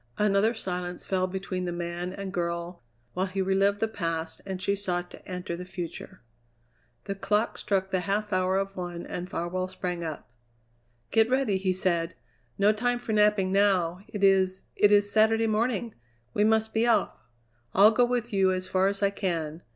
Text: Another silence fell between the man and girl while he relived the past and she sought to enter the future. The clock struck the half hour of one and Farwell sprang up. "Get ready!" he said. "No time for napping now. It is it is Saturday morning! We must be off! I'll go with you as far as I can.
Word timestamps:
Another 0.17 0.55
silence 0.55 1.05
fell 1.05 1.27
between 1.27 1.65
the 1.65 1.71
man 1.71 2.11
and 2.11 2.33
girl 2.33 2.81
while 3.13 3.27
he 3.27 3.39
relived 3.39 3.79
the 3.79 3.87
past 3.87 4.41
and 4.47 4.59
she 4.59 4.75
sought 4.75 5.11
to 5.11 5.23
enter 5.29 5.55
the 5.55 5.63
future. 5.63 6.23
The 7.03 7.13
clock 7.13 7.55
struck 7.55 7.91
the 7.91 7.99
half 7.99 8.33
hour 8.33 8.57
of 8.57 8.75
one 8.75 9.05
and 9.05 9.29
Farwell 9.29 9.67
sprang 9.67 10.03
up. 10.03 10.27
"Get 11.11 11.29
ready!" 11.29 11.57
he 11.57 11.71
said. 11.71 12.15
"No 12.57 12.73
time 12.73 12.97
for 12.97 13.13
napping 13.13 13.51
now. 13.51 14.03
It 14.07 14.23
is 14.23 14.63
it 14.75 14.91
is 14.91 15.11
Saturday 15.11 15.45
morning! 15.45 15.93
We 16.33 16.45
must 16.45 16.73
be 16.73 16.87
off! 16.87 17.15
I'll 17.75 17.91
go 17.91 18.03
with 18.03 18.33
you 18.33 18.51
as 18.51 18.67
far 18.67 18.87
as 18.87 19.03
I 19.03 19.11
can. 19.11 19.61